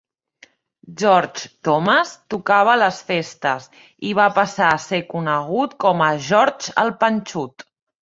George 1.01 1.51
Thomas 1.67 2.13
tocava 2.35 2.73
en 2.73 2.81
les 2.85 3.03
festes 3.11 3.69
i 4.13 4.17
va 4.23 4.27
passar 4.41 4.73
a 4.73 4.83
ser 4.89 5.05
conegut 5.15 5.81
com 5.87 6.07
"George 6.33 6.79
el 6.87 6.95
Panxut". 7.07 7.73